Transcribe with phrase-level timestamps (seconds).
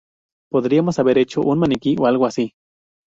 [0.49, 2.55] Podríamos haber hecho un maniquí o algo así.